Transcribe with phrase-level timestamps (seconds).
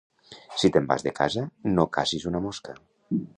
[0.61, 1.43] Si te'n vas de casa
[1.75, 2.77] no cacis una mosca